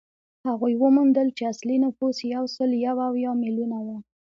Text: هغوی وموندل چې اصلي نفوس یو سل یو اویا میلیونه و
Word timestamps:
هغوی 0.47 0.73
وموندل 0.83 1.27
چې 1.37 1.43
اصلي 1.53 1.77
نفوس 1.85 2.17
یو 2.35 2.43
سل 2.55 2.69
یو 2.87 2.97
اویا 3.09 3.31
میلیونه 3.43 3.77
و 3.81 3.87